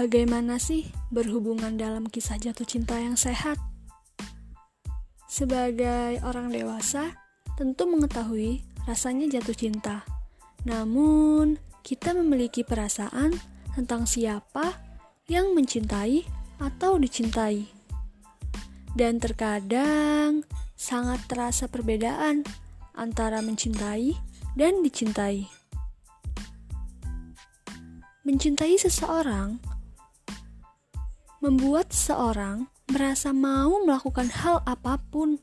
Bagaimana 0.00 0.56
sih 0.56 0.88
berhubungan 1.12 1.76
dalam 1.76 2.08
kisah 2.08 2.40
jatuh 2.40 2.64
cinta 2.64 2.96
yang 2.96 3.20
sehat? 3.20 3.60
Sebagai 5.28 6.24
orang 6.24 6.48
dewasa, 6.48 7.12
tentu 7.60 7.84
mengetahui 7.84 8.64
rasanya 8.88 9.28
jatuh 9.28 9.52
cinta. 9.52 10.00
Namun, 10.64 11.60
kita 11.84 12.16
memiliki 12.16 12.64
perasaan 12.64 13.36
tentang 13.76 14.08
siapa 14.08 14.72
yang 15.28 15.52
mencintai 15.52 16.24
atau 16.64 16.96
dicintai. 16.96 17.68
Dan 18.96 19.20
terkadang 19.20 20.48
sangat 20.80 21.28
terasa 21.28 21.68
perbedaan 21.68 22.48
antara 22.96 23.44
mencintai 23.44 24.16
dan 24.56 24.80
dicintai. 24.80 25.44
Mencintai 28.24 28.80
seseorang 28.80 29.60
membuat 31.40 31.88
seorang 31.96 32.68
merasa 32.92 33.32
mau 33.32 33.80
melakukan 33.80 34.28
hal 34.28 34.60
apa 34.68 35.00
pun, 35.08 35.40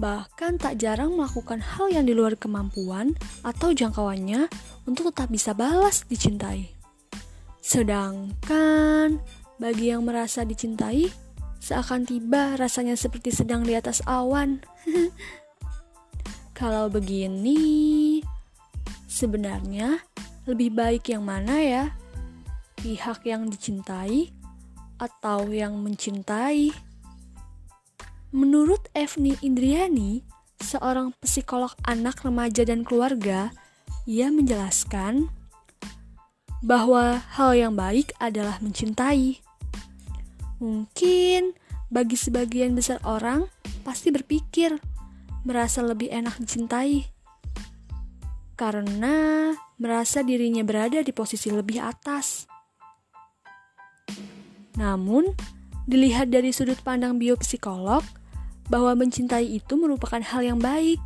bahkan 0.00 0.56
tak 0.56 0.80
jarang 0.80 1.12
melakukan 1.12 1.60
hal 1.60 1.92
yang 1.92 2.08
di 2.08 2.16
luar 2.16 2.40
kemampuan 2.40 3.12
atau 3.44 3.76
jangkauannya 3.76 4.48
untuk 4.88 5.12
tetap 5.12 5.28
bisa 5.28 5.52
balas 5.52 6.08
dicintai. 6.08 6.72
Sedangkan 7.60 9.20
bagi 9.60 9.92
yang 9.92 10.08
merasa 10.08 10.40
dicintai, 10.40 11.12
seakan 11.60 12.08
tiba 12.08 12.56
rasanya 12.56 12.96
seperti 12.96 13.28
sedang 13.28 13.60
di 13.60 13.76
atas 13.76 14.00
awan. 14.08 14.64
Kalau 16.56 16.88
begini, 16.88 18.20
sebenarnya 19.04 20.00
lebih 20.48 20.72
baik 20.72 21.12
yang 21.12 21.28
mana 21.28 21.60
ya? 21.60 21.84
Pihak 22.80 23.28
yang 23.28 23.52
dicintai 23.52 24.39
atau 25.00 25.48
yang 25.48 25.80
mencintai. 25.80 26.70
Menurut 28.30 28.86
Evni 28.92 29.34
Indriani, 29.40 30.22
seorang 30.60 31.16
psikolog 31.18 31.72
anak, 31.88 32.22
remaja, 32.22 32.62
dan 32.62 32.86
keluarga, 32.86 33.50
ia 34.06 34.30
menjelaskan 34.30 35.32
bahwa 36.60 37.24
hal 37.40 37.56
yang 37.56 37.74
baik 37.74 38.12
adalah 38.20 38.60
mencintai. 38.60 39.40
Mungkin 40.60 41.56
bagi 41.88 42.14
sebagian 42.14 42.76
besar 42.76 43.00
orang 43.02 43.48
pasti 43.82 44.12
berpikir 44.12 44.76
merasa 45.42 45.80
lebih 45.80 46.12
enak 46.12 46.36
dicintai 46.36 47.08
karena 48.60 49.50
merasa 49.80 50.20
dirinya 50.20 50.60
berada 50.60 51.00
di 51.00 51.16
posisi 51.16 51.48
lebih 51.48 51.80
atas. 51.80 52.44
Namun, 54.78 55.34
dilihat 55.90 56.30
dari 56.30 56.54
sudut 56.54 56.78
pandang 56.84 57.18
biopsikolog, 57.18 58.04
bahwa 58.70 58.94
mencintai 58.94 59.50
itu 59.50 59.74
merupakan 59.74 60.22
hal 60.22 60.46
yang 60.46 60.62
baik. 60.62 61.02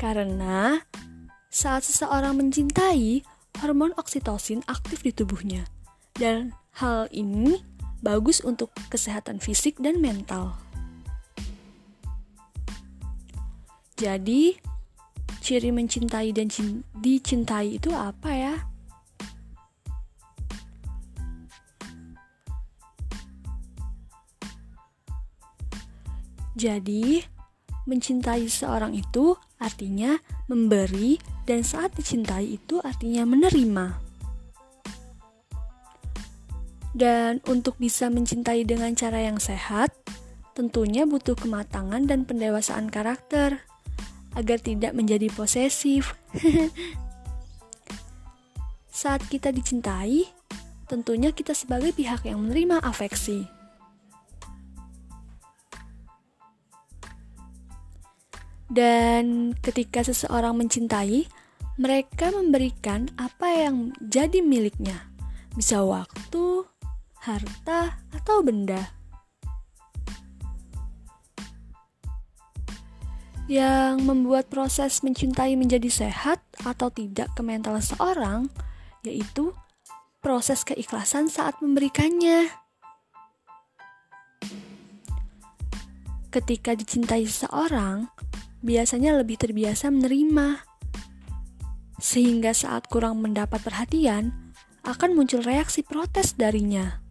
Karena 0.00 0.80
saat 1.52 1.84
seseorang 1.84 2.40
mencintai, 2.40 3.20
hormon 3.60 3.92
oksitosin 4.00 4.64
aktif 4.66 5.04
di 5.04 5.12
tubuhnya. 5.12 5.68
Dan 6.16 6.56
hal 6.80 7.12
ini 7.12 7.60
bagus 8.00 8.40
untuk 8.40 8.72
kesehatan 8.88 9.38
fisik 9.38 9.76
dan 9.78 10.00
mental. 10.00 10.56
Jadi, 14.00 14.58
ciri 15.44 15.70
mencintai 15.70 16.34
dan 16.34 16.50
dicintai 16.98 17.78
itu 17.78 17.92
apa 17.94 18.30
ya? 18.32 18.71
Jadi, 26.52 27.24
mencintai 27.88 28.46
seorang 28.46 28.94
itu 28.94 29.34
artinya 29.58 30.18
memberi 30.46 31.18
dan 31.48 31.66
saat 31.66 31.94
dicintai 31.98 32.58
itu 32.58 32.78
artinya 32.82 33.26
menerima. 33.26 33.86
Dan 36.92 37.40
untuk 37.48 37.80
bisa 37.80 38.12
mencintai 38.12 38.68
dengan 38.68 38.92
cara 38.92 39.24
yang 39.24 39.40
sehat, 39.40 39.96
tentunya 40.52 41.08
butuh 41.08 41.32
kematangan 41.32 42.04
dan 42.04 42.28
pendewasaan 42.28 42.92
karakter 42.92 43.64
agar 44.36 44.58
tidak 44.60 44.92
menjadi 44.92 45.32
posesif. 45.32 46.12
saat 49.02 49.24
kita 49.32 49.48
dicintai, 49.56 50.28
tentunya 50.84 51.32
kita 51.32 51.56
sebagai 51.56 51.96
pihak 51.96 52.28
yang 52.28 52.44
menerima 52.44 52.84
afeksi. 52.84 53.61
Dan 58.72 59.52
ketika 59.60 60.00
seseorang 60.00 60.56
mencintai, 60.56 61.28
mereka 61.76 62.32
memberikan 62.32 63.12
apa 63.20 63.68
yang 63.68 63.92
jadi 64.00 64.40
miliknya. 64.40 65.12
Bisa 65.52 65.84
waktu, 65.84 66.64
harta, 67.20 68.00
atau 68.16 68.40
benda. 68.40 68.80
Yang 73.44 74.08
membuat 74.08 74.48
proses 74.48 75.04
mencintai 75.04 75.52
menjadi 75.52 75.92
sehat 75.92 76.40
atau 76.64 76.88
tidak 76.88 77.28
ke 77.36 77.44
mental 77.44 77.76
seorang, 77.76 78.48
yaitu 79.04 79.52
proses 80.24 80.64
keikhlasan 80.64 81.28
saat 81.28 81.60
memberikannya. 81.60 82.48
Ketika 86.32 86.72
dicintai 86.72 87.28
seseorang, 87.28 88.08
biasanya 88.62 89.18
lebih 89.18 89.36
terbiasa 89.36 89.90
menerima. 89.90 90.62
Sehingga 91.98 92.54
saat 92.54 92.86
kurang 92.86 93.22
mendapat 93.22 93.62
perhatian, 93.62 94.54
akan 94.82 95.14
muncul 95.14 95.42
reaksi 95.42 95.86
protes 95.86 96.34
darinya. 96.34 97.02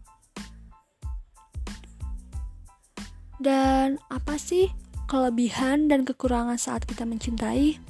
Dan 3.40 3.96
apa 4.12 4.36
sih 4.36 4.68
kelebihan 5.08 5.88
dan 5.88 6.04
kekurangan 6.04 6.60
saat 6.60 6.84
kita 6.84 7.08
mencintai? 7.08 7.80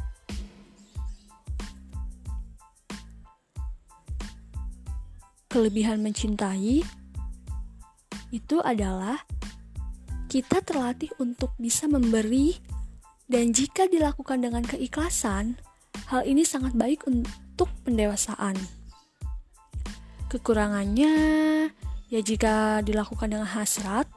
Kelebihan 5.52 6.00
mencintai 6.00 6.80
itu 8.32 8.56
adalah 8.64 9.20
kita 10.32 10.64
terlatih 10.64 11.12
untuk 11.20 11.52
bisa 11.60 11.84
memberi 11.84 12.56
dan 13.30 13.54
jika 13.54 13.86
dilakukan 13.86 14.42
dengan 14.42 14.66
keikhlasan, 14.66 15.58
hal 16.10 16.26
ini 16.26 16.42
sangat 16.42 16.74
baik 16.74 17.06
untuk 17.06 17.70
pendewasaan. 17.86 18.58
Kekurangannya, 20.26 21.14
ya 22.08 22.20
jika 22.24 22.80
dilakukan 22.82 23.30
dengan 23.30 23.48
hasrat, 23.48 24.08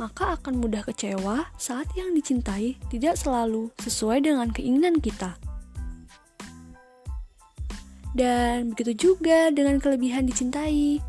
maka 0.00 0.40
akan 0.40 0.58
mudah 0.58 0.82
kecewa 0.82 1.52
saat 1.60 1.86
yang 1.94 2.16
dicintai 2.16 2.80
tidak 2.88 3.20
selalu 3.20 3.68
sesuai 3.78 4.24
dengan 4.24 4.48
keinginan 4.48 4.98
kita. 4.98 5.36
Dan 8.12 8.72
begitu 8.72 9.12
juga 9.12 9.48
dengan 9.48 9.80
kelebihan 9.80 10.28
dicintai 10.28 11.00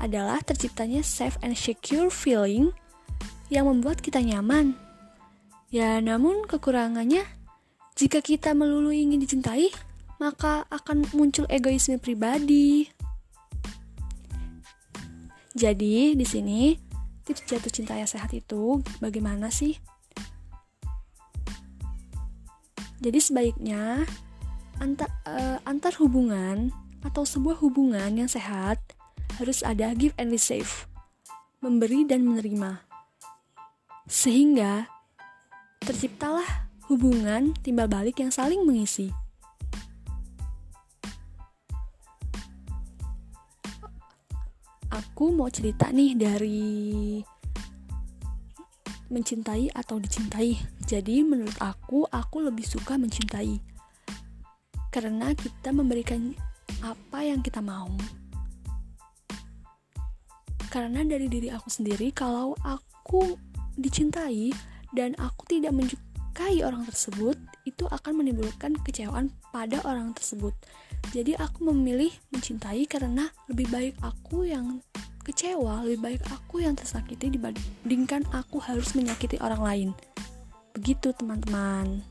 adalah 0.00 0.40
terciptanya 0.44 1.04
safe 1.04 1.36
and 1.44 1.56
secure 1.56 2.08
feeling 2.12 2.72
yang 3.52 3.68
membuat 3.68 4.00
kita 4.00 4.20
nyaman 4.20 4.76
Ya, 5.70 6.02
namun 6.02 6.50
kekurangannya, 6.50 7.22
jika 7.94 8.18
kita 8.18 8.58
melulu 8.58 8.90
ingin 8.90 9.22
dicintai, 9.22 9.70
maka 10.18 10.66
akan 10.66 11.06
muncul 11.14 11.46
egoisme 11.46 11.94
pribadi. 12.02 12.90
Jadi, 15.54 16.18
di 16.18 16.26
sini 16.26 16.74
tips 17.22 17.46
jatuh 17.46 17.70
cinta 17.70 17.94
yang 17.94 18.10
sehat 18.10 18.34
itu 18.34 18.82
bagaimana 18.98 19.46
sih? 19.54 19.78
Jadi 22.98 23.22
sebaiknya 23.22 24.02
antar, 24.82 25.06
uh, 25.22 25.62
antar 25.62 25.94
hubungan 26.02 26.74
atau 27.06 27.22
sebuah 27.22 27.62
hubungan 27.62 28.10
yang 28.18 28.26
sehat 28.26 28.82
harus 29.38 29.62
ada 29.62 29.94
give 29.94 30.18
and 30.18 30.34
receive, 30.34 30.90
memberi 31.62 32.02
dan 32.02 32.26
menerima. 32.26 32.82
Sehingga 34.10 34.99
terciptalah 35.90 36.70
hubungan 36.86 37.50
timbal 37.66 37.90
balik 37.90 38.22
yang 38.22 38.30
saling 38.30 38.62
mengisi. 38.62 39.10
Aku 44.86 45.34
mau 45.34 45.50
cerita 45.50 45.90
nih 45.90 46.14
dari 46.14 47.18
mencintai 49.10 49.74
atau 49.74 49.98
dicintai. 49.98 50.62
Jadi 50.86 51.26
menurut 51.26 51.58
aku, 51.58 52.06
aku 52.06 52.38
lebih 52.38 52.62
suka 52.62 52.94
mencintai. 52.94 53.58
Karena 54.94 55.34
kita 55.34 55.74
memberikan 55.74 56.38
apa 56.86 57.26
yang 57.26 57.42
kita 57.42 57.58
mau. 57.58 57.90
Karena 60.70 61.02
dari 61.02 61.26
diri 61.26 61.50
aku 61.50 61.66
sendiri, 61.66 62.14
kalau 62.14 62.54
aku 62.62 63.34
dicintai 63.74 64.69
dan 64.96 65.14
aku 65.18 65.46
tidak 65.46 65.74
menyukai 65.74 66.62
orang 66.66 66.86
tersebut, 66.86 67.38
itu 67.68 67.84
akan 67.86 68.24
menimbulkan 68.24 68.74
kecewaan 68.82 69.30
pada 69.54 69.78
orang 69.86 70.16
tersebut. 70.16 70.54
Jadi 71.14 71.36
aku 71.38 71.70
memilih 71.72 72.12
mencintai 72.34 72.84
karena 72.90 73.30
lebih 73.48 73.70
baik 73.72 73.94
aku 74.02 74.48
yang 74.48 74.82
kecewa, 75.24 75.84
lebih 75.86 76.00
baik 76.00 76.22
aku 76.32 76.64
yang 76.64 76.74
tersakiti 76.74 77.30
dibandingkan 77.30 78.26
aku 78.34 78.58
harus 78.58 78.92
menyakiti 78.96 79.38
orang 79.38 79.62
lain. 79.62 79.88
Begitu 80.74 81.14
teman-teman. 81.14 82.09